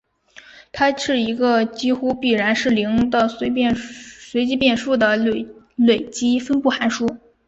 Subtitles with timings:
[0.71, 3.51] 它是一个几乎必然是零的随
[4.47, 5.15] 机变数的
[5.75, 7.19] 累积分布函数。